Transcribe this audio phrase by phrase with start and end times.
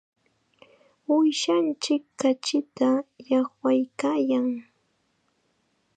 [1.13, 2.89] Uushanchik kachita
[3.27, 4.47] llaqwaykaayan.